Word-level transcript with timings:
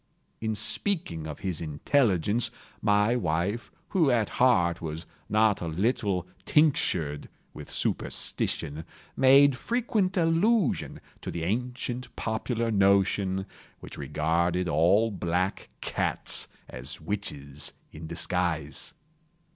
In 0.39 0.55
speaking 0.55 1.27
of 1.27 1.41
his 1.41 1.61
intelligence, 1.61 2.49
my 2.81 3.15
wife, 3.15 3.69
who 3.89 4.09
at 4.09 4.29
heart 4.41 4.81
was 4.81 5.05
not 5.29 5.61
a 5.61 5.67
little 5.67 6.27
tinctured 6.43 7.29
with 7.53 7.69
superstition, 7.69 8.83
made 9.15 9.55
frequent 9.55 10.17
allusion 10.17 11.01
to 11.21 11.29
the 11.29 11.43
ancient 11.43 12.15
popular 12.15 12.71
notion, 12.71 13.45
which 13.79 13.95
regarded 13.95 14.67
all 14.67 15.11
black 15.11 15.69
cats 15.81 16.47
as 16.67 16.99
witches 16.99 17.71
in 17.91 18.07
disguise. 18.07 18.95